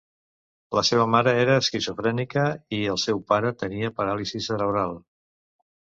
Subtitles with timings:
[0.77, 2.45] La seva mare era esquizofrènica
[2.77, 4.99] i el seu pare tenia paràlisi cerebral.